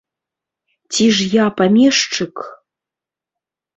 [0.95, 2.35] Ці ж я памешчык?